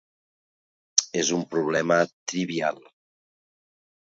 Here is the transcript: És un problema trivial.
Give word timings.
És 1.23 1.29
un 1.39 1.43
problema 1.51 1.99
trivial. 2.33 2.81